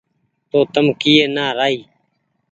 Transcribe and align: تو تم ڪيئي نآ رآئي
تو 0.49 0.59
تم 0.73 0.85
ڪيئي 1.01 1.25
نآ 1.35 1.45
رآئي 1.57 1.79